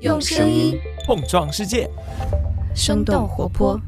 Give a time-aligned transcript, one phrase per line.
[0.00, 1.88] 用声音碰撞世界，
[2.74, 3.80] 生动活泼。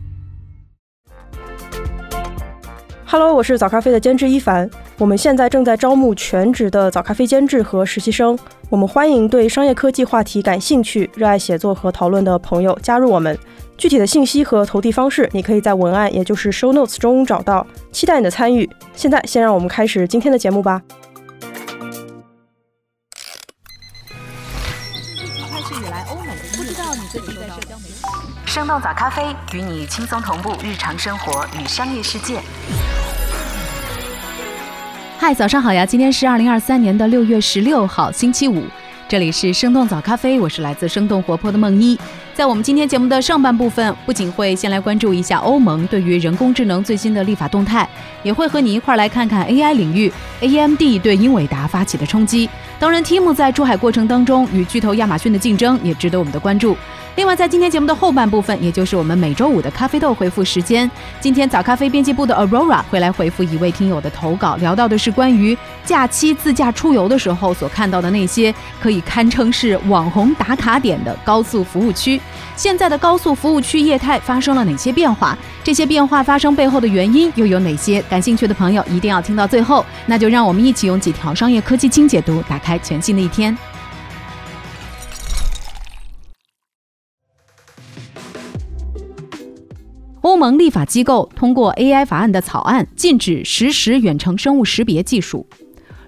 [3.04, 4.70] Hello，我是早咖啡的监制一凡。
[4.96, 8.38] 我们现在正在招募全职的早咖啡监制和实习生。
[8.70, 13.38] 我们欢迎对商业科技话题感兴趣、热爱写作和讨论的朋友加入我们。
[13.76, 17.66] 具体的信息和投递方式，你可以在文案，也就是 show notes 中找到。
[17.92, 18.68] 期待你的参与。
[18.94, 20.80] 现在，先让我们开始今天的节目吧。
[26.56, 28.02] 不知道你最近在社交媒体。
[28.44, 32.40] 生动早咖啡与你轻松同步日常生活与商业世界。
[35.18, 35.86] 嗨，早上好呀！
[35.86, 38.64] 今天是二零二三年的六月十六号，星期五。
[39.08, 41.98] 这里是生动早咖啡，我是来自生动活泼的梦一。
[42.38, 47.88] 在我们今天节目的上半部分，不仅会先来关注一下欧盟对于人工智能最新的立法动态，
[48.22, 52.48] 也会和你一块来看看 AI 领域 AMD 对英伟达发起的冲击。
[52.78, 56.76] 当然，Tim 在出海过程当中与巨头亚马逊的竞争也值得我们的关注。
[57.18, 60.88] 另外，在今天节目的后半部分，也就是我们每周五的咖啡豆回复时间，
[61.20, 72.20] 今天早咖啡编辑部的 Aurora 会来回复一位听友的投稿，聊到的是关于假期自驾出游的时候所看到的那些可以堪称是网红打卡点的高速服务区。
[72.54, 75.36] 现在的高速服务区业态发生了哪些变化？
[75.64, 78.00] 这些变化发生背后的原因又有哪些？
[78.02, 79.84] 感兴趣的朋友一定要听到最后。
[80.06, 83.58] 那就让我们一起用几条商业科技轻解读，打开全新的一天。
[90.28, 95.46] 欧盟立法机构通过 AI 法案的草案，禁止实时远程生物识别技术。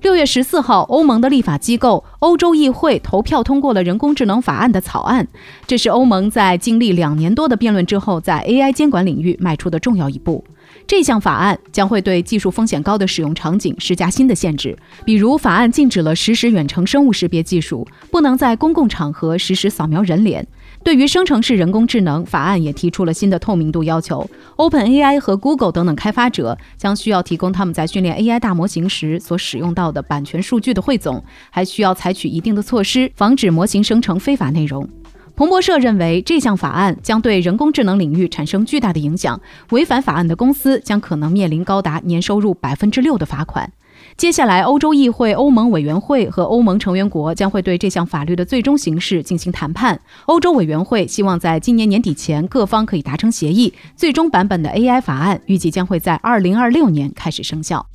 [0.02, 5.26] 六月十四号，欧盟的立法机构欧洲议会投票通过了人工智能法案的草案，
[5.66, 10.44] 这是欧盟在经历两年多的辩论之后，在 AI 监管领域迈出的重要一步。
[10.86, 14.76] 这项法案将会对技术风险高的使用场景施加新的限制，
[15.06, 20.46] 比如法案禁止了实时远程生物识别技术，不能在公共场合实时扫描人脸。
[20.82, 24.28] 对于生成式人工智能，法案也提出了新的透明度要求。
[24.56, 34.88] OpenAI 和 Google 等等开发者将需要提供他们在训练 AI 大模型时所使用到的版权数据的汇总，还需要采取一定的措施，防止模型生成非法内容。
[35.36, 39.40] 彭博社认为，这项法案将对人工智能领域产生巨大的影响，
[39.70, 43.70] 违反法案的公司将可能面临高达年收入百分之六的罚款。
[44.16, 50.00] 接下来，欧洲议会、欧盟委员会和欧盟成员国将会对这项法律的最终形式进行谈判。
[50.26, 57.86] 欧洲委员会希望在今年年底前各方可以达成协议，最终版本的 AI 法案预计将会在2026年开始生效。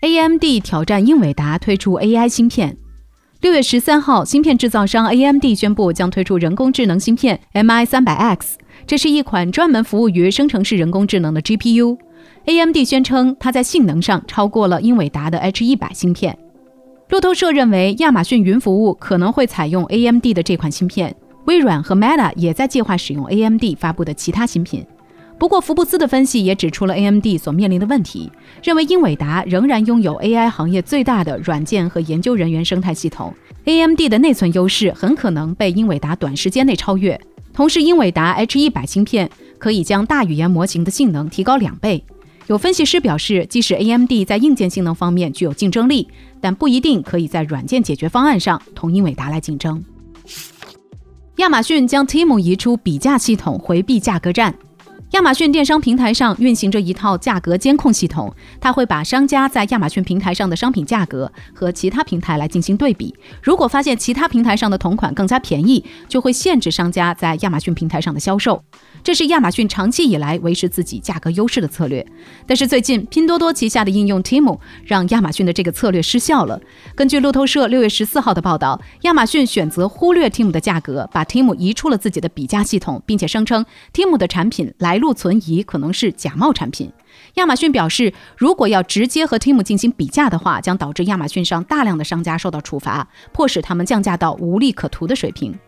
[0.00, 2.76] AMD 挑战英伟达推出 AI 芯片。
[3.40, 11.98] 六月十三号，芯片制造商 AMD 宣布将推出人工智能芯片 MI 三百 X，这是一款专门服务于生成式人工智能的 GPU。
[12.48, 16.38] AMD 宣称，它在性能上超过了英伟达的 H 一百芯片。
[17.10, 21.14] 路透社认为，亚马逊云服务可能会采用 AMD 的这款芯片，
[21.44, 24.82] 微软和 Meta 也在计划使用 AMD 发布的其他新品。
[25.38, 28.32] 不过，福布斯的分析也指出了 AMD 所面临的问题，
[28.62, 33.34] 认为英伟达仍然拥有 AI 行业最大的软件和研究人员生态系统
[33.66, 37.20] ，AMD 的内存优势很可能被英伟达短时间内超越。
[37.52, 39.28] 同时，英伟达 H 一百芯片
[39.58, 42.02] 可以将大语言模型的性能提高两倍。
[42.48, 46.08] 有分析师表示，即使 AMD 在硬件性能方面具有竞争力，
[46.40, 49.84] 但不一定可以在软件解决方案上同英伟达来竞争。
[51.36, 54.54] 亚马逊将 Timo 移出比价系统，回避价格战。
[55.12, 58.30] 亚马逊电商平台上运行着一套价格监控系统，
[58.60, 63.14] 它会把商家在亚马逊平台上的商品价格和其他平台来进行对比。
[63.42, 68.62] 如果发现其他平台上的同款更加便宜，就会限制商家在亚马逊平台上的销售。
[69.02, 72.06] 这是亚马逊长期以来维持自己价格优势的策略。
[72.46, 76.60] 但是最近，拼多多旗下的应用 Temu 让亚马逊的这个策略失效了。
[76.94, 83.64] 根据路透社六月十四号的报道，亚马逊选择忽略 Temu 的价格，把 Temu 移出了自己的比价系统，并且声称
[83.94, 86.92] Temu 的产品来路存疑，可能是假冒产品。
[87.34, 95.58] 亚马逊表示，如果要直接和 Temu 进行比价的话，将导致亚马逊上大量的商家受到处罚，迫使他们降价到无利可图的水平。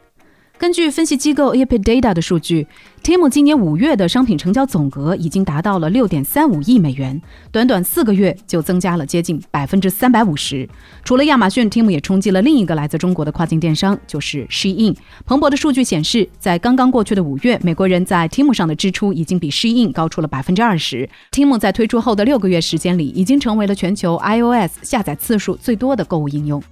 [0.60, 2.66] 根据分析机构 Epidata 的数据
[3.02, 7.18] ，Temu 今年五月的商品成交总额已经达到了六点三五亿美元，
[7.50, 10.68] 短短四个月就增加了接近百分之三百五十。
[11.02, 14.94] 除了亚马逊，Temu 也冲击了另一个来自中国的跨境电商，就是 Shein。
[15.24, 21.08] 彭博的数据显示，在刚刚过去的五月，美国人在 Temu 上的支出已经比 Shein 高出了百分之二十。
[21.32, 26.62] Temu 在推出后的六个月时间里，已经成为了全球 iOS 下载次数最多的购物应用。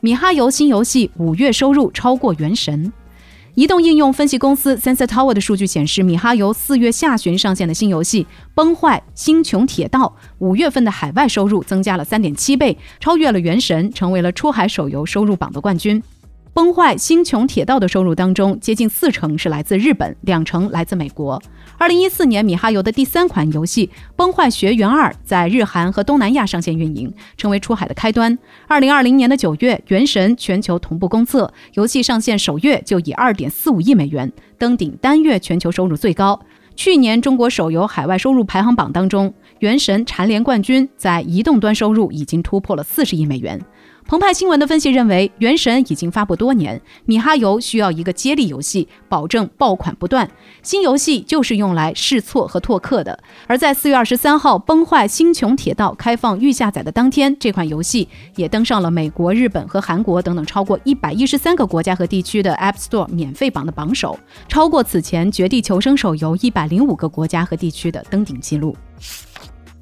[0.00, 2.86] 米哈游新游戏五月收入超过《原神》。
[3.56, 8.22] 移动应用分析公司 Sensor Tower 的数据显示，米哈游四月下旬上线的新游戏
[8.54, 16.00] 《崩坏：星穹铁道》五月份的海外收入增加了三点七倍，超越了《原神》，成为了出海手游收入榜的冠军。
[16.52, 21.40] 崩坏星穹铁道的收入当中，接近四成是来自日本，两成来自美国。
[21.76, 23.86] 二零一四年，米哈游的第三款游戏
[24.16, 28.36] 《崩坏学园二》在日韩和东南亚上线运营，成为出海的开端。
[28.66, 36.40] 二零二零年的九月，《原神》全球同步公测，游戏上线首月就以二点四五亿美元登顶单月全球收入最高。
[36.74, 39.28] 去年中国手游海外收入排行榜当中，
[39.60, 43.60] 《原神》蝉联冠军，在移动端收入已经突破了四十亿美元。
[44.08, 50.26] 澎湃新闻的分析认为，《原神》已经发布多年，米哈游需要一个接力游戏，保证爆款不断。
[50.62, 53.22] 新游戏就是用来试错和拓客的。
[53.46, 64.18] 而在四月二十三号《崩坏：星穹铁道》开放预下载的当天，这款游戏也登上了美国、日本和韩国等等超过一百一十三个国家和地区的 App Store 免费榜的榜首，
[64.48, 68.74] 超过此前《绝地求生》手游一百零五个国家和地区的登顶记录。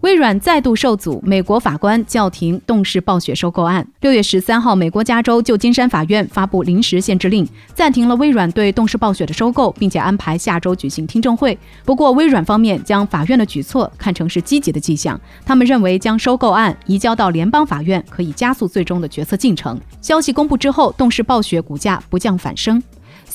[0.07, 3.85] 微软再度受阻，美国法官叫停动视暴雪收购案。
[4.03, 7.45] 六月十三号，美国加州旧金山法院发布临时限制令，
[7.75, 11.59] 暂停了微软对动视暴雪的收购，并且安排下周举行听证会。
[11.85, 19.77] 不过，微软方面将法院的举措看成是积极的迹象，他们认为将收购案移交到联邦法院可以加速最终的决策进程。
[20.01, 22.81] 消息公布之后，动视暴雪股价不降反升。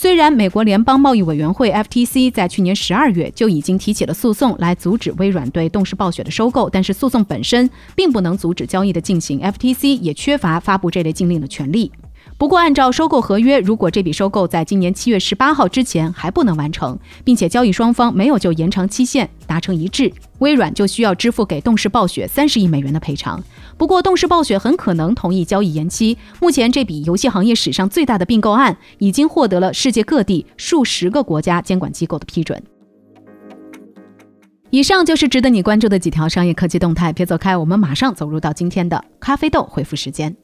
[0.01, 11.92] 虽然美国联邦贸易委员会 FTC 在去年十二月就已经提起了诉讼来阻止微软对动视暴雪的收购，但是诉讼本身并不能阻止交易的进行，FTC 也缺乏发布这类禁令的权利。
[12.41, 23.39] 不过，按照收购合约，如果这笔收购在今年七月十八号之前还不能完成，并且交易双方没有就延长期限达成一致，微软就需要支付给动视暴雪三十亿美元的赔偿。
[23.77, 26.17] 不过，动视暴雪很可能同意交易延期。
[26.39, 32.59] 目前，这笔游戏行业史上最大的并购案已经获得了世界各地数十个国家监管机构的批准。
[34.71, 40.35] 以上就是值得你关注的几条商业科技动态，别走开，我们马上走入到今天的咖啡豆回复时间。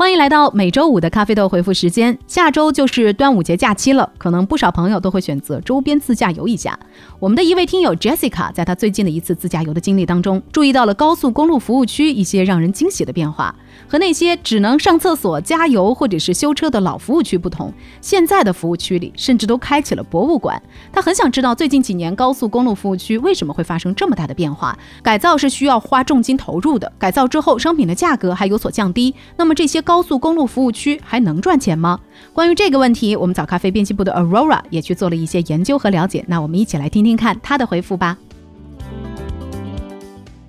[0.00, 2.18] 欢迎来到每周五的咖啡豆回复时间。
[2.26, 6.78] 下周就是端午节假期了，可能不少朋友都会选择周边自驾游一下。
[7.18, 13.54] 我们的一位听友 Jessica 在她最近的一次自驾游的经历当中，注意到了高速公路服务区一些让人惊喜的变化。
[13.86, 20.60] 和那些只能上厕所、加油或者是修车的老服务区不同，现在的服务区里甚至都开启了博物馆。
[20.90, 24.76] 他很想知道最近几年高速公路服务区为什么会发生这么大的变化？
[25.02, 31.98] 改造是需要花重金投入的，改造之后商品的价格还有所降低，那么这些高速公路服务区还能赚钱吗？
[32.32, 36.24] 关于这个问题，我们早咖啡编辑部的 Aurora 也去做了一些研究和了解。
[36.28, 38.16] 那我们一起来听听看他的回复吧。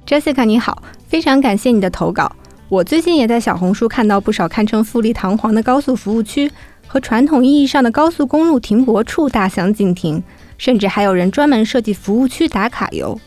[0.06, 2.32] Jessica 你好，非常感谢你的投稿。
[2.70, 6.52] 我最近也在小红书看到不少堪称富丽堂皇的高速服务区，
[6.86, 10.22] 和传统意义上的高速公路停泊处大相径庭，
[10.60, 13.20] 甚至还有人专门设计服务区打卡游。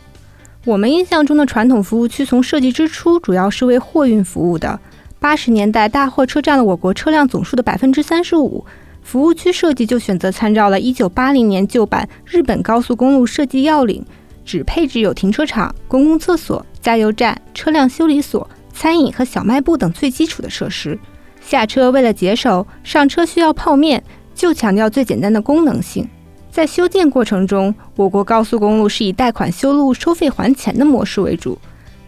[0.65, 4.79] 我们印象中的传统服务区从设计之初主要是为货运服务的，
[5.25, 8.63] 八十年代大货车占了我国车辆总数的百分之三十五，
[9.01, 14.05] 服务区设计就选择参照了一九八零年旧版日本高速公路设计要领，
[14.45, 18.47] 只配置有停车场、公共厕所、加油站、车辆修理所。
[18.75, 20.99] 餐饮和小卖部等最基础的设施，
[21.41, 24.05] 下车为了解手，上车需要泡面，
[24.35, 26.07] 就强调最简单的功能性。
[26.51, 31.59] 在修建过程中，我国高速公路是以贷款修路、收费还钱的模式为主，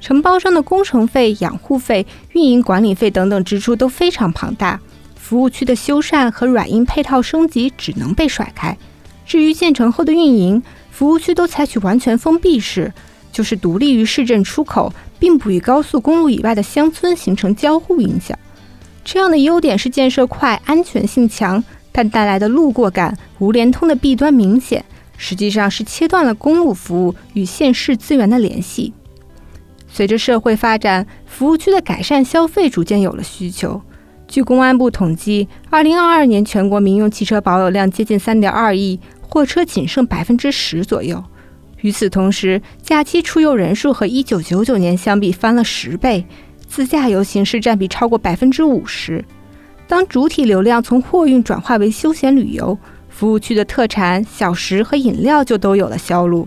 [0.01, 4.81] 承包商的工程费、养护费、运营管理费等等支出都非常庞大。
[5.15, 8.77] 服务区的修缮和软硬配套升级只能被甩开。
[9.25, 12.93] 至于建成后的运营，服务区都采取完全封闭式，
[13.33, 14.93] 就是独立于市镇出口。
[15.19, 18.39] 并不与高速公路以外的乡村形成交互影响。
[19.03, 24.85] 这样的优点是建设快、安全性强，但带来的路过感、无联通的弊端明显，
[25.17, 28.93] 实际上是切断了公路服务与县市资源的联系。
[29.97, 33.81] 随着社会发展，服务区的改善消费逐渐有了需求。
[34.29, 41.25] 据公安部统计，2022年全国民用汽车保有量接近3.2亿，货车仅剩百分之十左右。
[41.81, 46.27] 与此同时，假期出游人数和1999年相比翻了十倍，
[46.67, 49.25] 自驾游形式占比超过百分之五十。
[49.89, 52.77] 当主体流量从货运转化为休闲旅游，
[53.09, 56.47] 服务区的特产小食和饮料就都有了销路。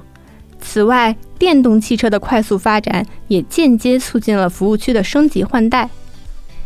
[0.61, 5.89] 此外，电动汽车的快速发展也间接促进了服务区的升级换代。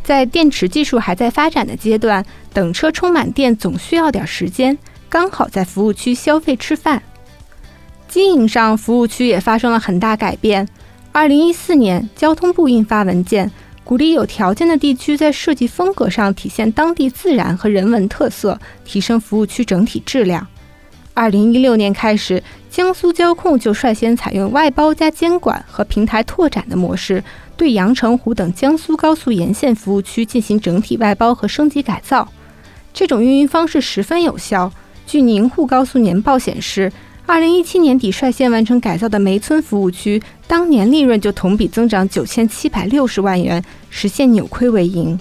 [0.04, 7.02] 在电池技术还在发展的阶段，等车充满电总需要点时间，刚好在服务区消费吃饭。
[8.10, 10.68] 经营上，服务区也发生了很大改变。
[11.14, 13.50] 二零一四年，交通部印发文件，
[13.84, 20.46] 鼓励有条件的地区在设计风格上体现当地自然和人文特色，提升服务区整体质量。
[21.16, 22.42] 二零一六年开始，
[22.72, 27.24] 江苏交控就率先采用外包加监管和平台拓展的模式，
[27.56, 32.28] 对阳澄湖等江苏高速沿线服务区进行整体外包和升级改造。
[32.92, 34.72] 这种运营方式十分有效。
[35.06, 36.92] 据宁沪高速年报显示，
[37.28, 45.20] 二零一七年底率先完成改造的梅村服务区，当年利润就同比增长九千七百六十万元，实现扭亏为盈。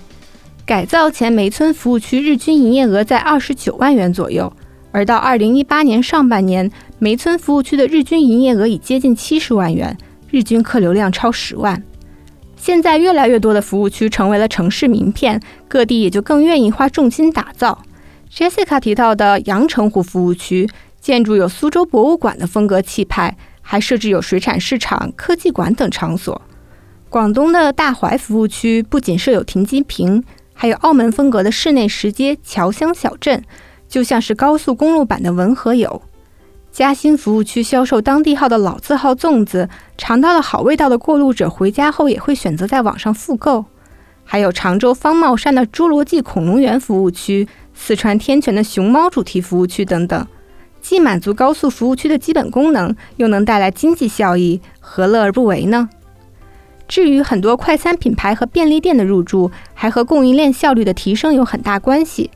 [0.64, 4.50] 改造前梅村服务区日均营业额在二十九万元左右。
[4.92, 9.96] 而到二零一八年上半年，梅村服务区的日均营业额已接近七十万元，
[10.30, 11.82] 日均客流量超十万。
[12.56, 17.82] 现在越来越多的服务区成为了城市名片，各地也就更愿意花重金打造。
[18.32, 20.68] Jessica 提到的阳澄湖服务区，
[21.00, 26.40] 建筑有苏州博物馆的风格气派，还设置有水产市场、科技馆等场所。
[27.08, 30.22] 广东的大怀服务区不仅设有停机坪，
[30.54, 33.42] 还有澳门风格的室内石阶侨乡小镇。
[33.92, 36.00] 就像是高速公路版的文和友，
[36.70, 39.68] 嘉兴服务区销售当地号的老字号粽子，
[39.98, 43.66] 尝到了好味道的过路者回家后也会选择在网上复购。
[44.24, 50.26] 还有常州方茂山的侏罗纪恐龙园服务区、四川天泉的熊猫主题服务区等等，
[50.80, 55.90] 既满足高速服务区的基本功能，又能带来经济效益，何乐而不为呢？
[56.88, 62.30] 至于很多快餐品牌和便利店的入驻，还和供应链效率的提升有很大关系。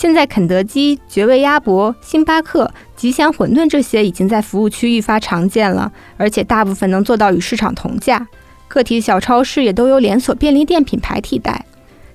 [0.00, 8.24] 现在，肯德基、绝味鸭脖、星巴克、吉祥馄饨这些已经在服务区愈发常见了，而且大部分能做到与市场同价。
[8.68, 11.66] 个体小超市也都由连锁便利店品牌替代。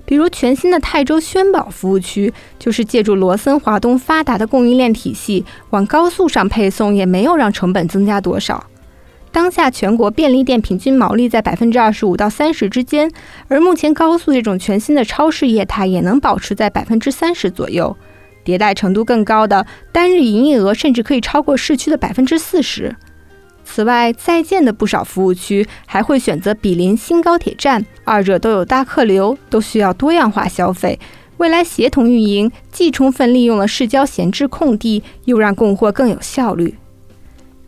[0.06, 8.64] 比如全新的泰州轩宝服务区，就是借助罗森华东发达的供应链体系，往高速上配送，也没有让成本增加多少。
[9.34, 13.10] 当下全国便利店平均毛利在百分之二十五到三十之间，
[13.48, 17.96] 而目前高速这种全新的超市业态也能保持在百分之三十左右，
[18.44, 22.94] 迭代程度更高的单日营业额甚至可以超过市区的百分之四十。
[23.64, 31.00] 此外，在建的不少服务区还会选择毗邻新高铁站，二者都有大客流，都需要多样化消费。
[31.38, 36.76] 未来协同运营，既充分利用了市郊闲置空地，又让供货更有效率。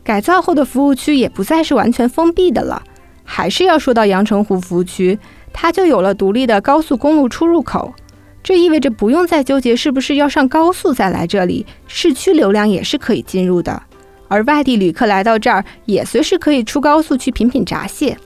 [0.07, 2.81] 改造后的服务区也不再是完全封闭的了，
[3.25, 5.19] 还是要说到阳澄湖服务区，
[5.53, 7.93] 它就有了独立的高速公路出入口，
[8.41, 13.83] 这意味着不用再纠结是不是要上高速再来这里，市区流量也是可以进入的，
[14.29, 18.17] 而外地旅客来到这儿也随时可以出高速去品品闸蟹，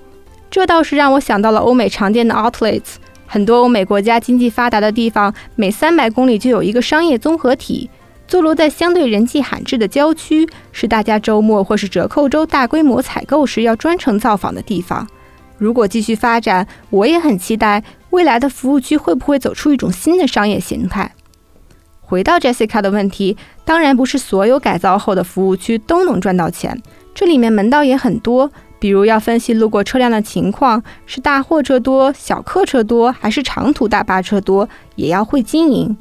[0.50, 2.96] 这倒是让我想到了欧美常见的 outlets，
[3.26, 7.88] 很多欧美国家经济发达的地方，每三百公里就有一个商业综合体。
[8.30, 15.04] 坐落在相对人迹罕至的郊区，是大家周末或是折扣周大规模采购时要专程造访的地方。
[15.58, 21.12] 如果继续发展，我也很期待未来的服务区会不会走出一种新的商业形态。
[22.00, 26.80] 回到 Jessica 的问题，当然不是所有改造后的服务区都能赚到钱，
[27.12, 28.52] 这里面门道也很多。
[28.78, 35.96] 比如要分析路过车辆的情况，是大货车多、小客车多，还是长途大巴车多，也要会经营。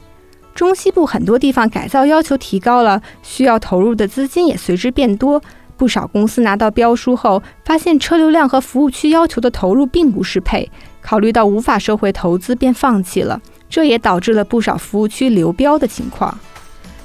[0.60, 5.42] 中西部很多地方改造要求提高了，需要投入的资金也随之变多。
[5.78, 13.40] 不少公司拿到标书后，发现车流量和服务区要求的投入并不适配，考虑到无法收回投资，便放弃了。
[13.70, 16.38] 这也导致了不少服务区流标的情况。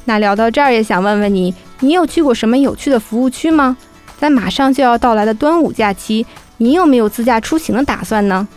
[0.05, 3.77] 那聊到这儿，也想问问你，你有去过什么有趣的服务区吗？
[4.19, 8.49] 在马上就要到来的端午假期，你有没有自驾出行的打算呢？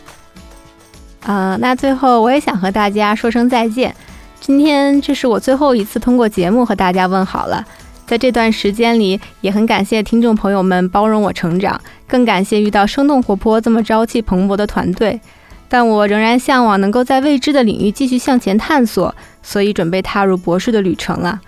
[1.23, 3.95] 啊，那最后我也想和大家说声再见。
[4.39, 7.65] 今天这是我最后一次通过节目和大家问好了，
[8.05, 15.19] 在这段时间里，也很感谢听众朋友们包容我成长，更感谢遇到生动活泼、这么朝气蓬勃的团队。
[15.67, 19.13] 但我仍然向往能够在未知的领域继续向前探索，
[19.43, 21.41] 所以准备踏入博士的旅程了。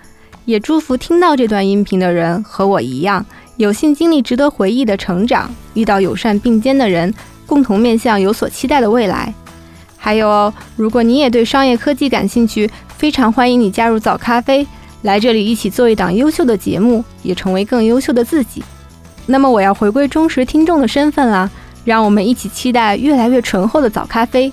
[0.44, 3.24] 也祝福听到这段音频的人和我一样，
[3.56, 7.14] 有幸经历值得回忆的成长，遇到友善并肩的人，
[7.46, 9.32] 共同面向有所期待的未来。
[10.02, 14.66] 还有哦，如果你也对商业科技感兴趣，非常欢迎你加入早咖啡，
[15.02, 18.64] 来这里一起做一档优秀的节目，也成为更优秀的自己。
[19.26, 21.48] 那么，我要回归忠实听众的身份啦，
[21.84, 24.50] 让我们一起期待越来越醇厚的早咖啡。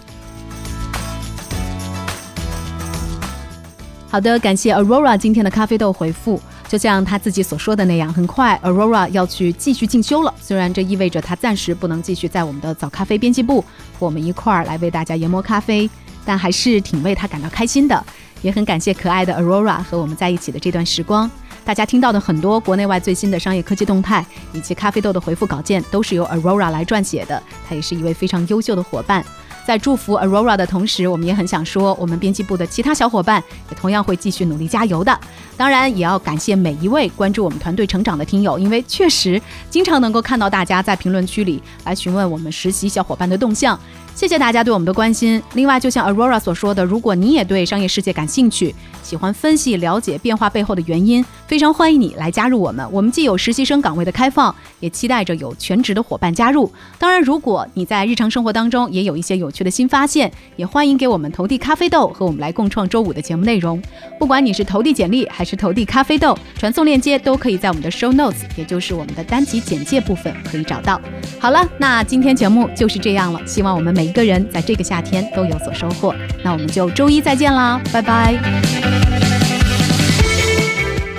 [4.10, 6.42] 好的，感谢 Aurora 今天的咖啡豆回复。
[6.68, 10.34] 就像他自己所说的那样，很快 Aurora 要去继续进修了。
[10.42, 13.62] 虽然这意味着他暂时不能继续在我们的早咖啡编辑部
[13.98, 15.90] 和我们一块儿来为大家研磨咖啡，
[16.26, 18.04] 但还是挺为他感到开心的。
[18.44, 21.30] 也很感谢可爱的 Aurora 和我们在一起的这段时光。
[21.66, 27.42] 大家听到的很多国内外最新的商业科技动态以及咖啡豆的回复稿件，都是由 Aurora 来撰写的。
[27.68, 29.26] 他也是一位非常优秀的伙伴。
[29.68, 35.20] 在祝福 Aurora 的同时，我们也很想说，我们编辑部的其他小伙伴也同样会继续努力加油的。
[35.58, 43.78] 当然，也要感谢每一位关注我们团队成长的听友，因为确实经常能够看到大家在评论区里来询问我们实习小伙伴的动向。
[44.18, 45.40] 谢谢大家对我们的关心。
[45.54, 52.84] 另外，就像 Aurora 所说的，如果你也对商业世界感兴趣，喜欢分析了解变化背后的原因，非常欢迎你来加入我们。
[52.92, 56.72] 我们既有实习生岗位的开放，也期待着有全职的伙伴加入。
[56.98, 63.80] 当然，如果你在日常生活当中也有一些有趣的新发现，也欢迎给我们投递咖啡豆，和我们来共创周五的节目内容。
[64.18, 71.00] 不管你是投递简历还是投递咖啡豆，传送链接都可以在我们的 Show Notes，也就是我们的单集简介部分可以找到。
[71.38, 76.16] 好了，那今天节目就是这样了，希望我们每一个人在这个夏天都有所收获。
[76.44, 78.36] 那我们就周一再见啦，拜拜。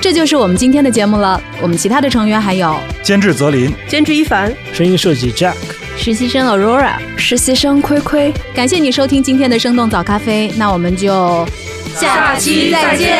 [0.01, 1.41] 这就是我们今天的节目了。
[1.61, 5.55] 我们其他的成员还有监制泽林，监制一凡，声音设计 Jack，
[5.97, 8.33] 实习生 Aurora，实习生亏亏。
[8.55, 11.47] 感谢你收听今天的生动早咖啡，那我们就
[11.95, 13.19] 下期再见。